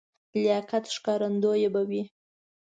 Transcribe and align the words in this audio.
لیاقت 0.33 0.83
ښکارندوی 0.95 1.63
به 1.73 1.81
وي. 1.89 2.03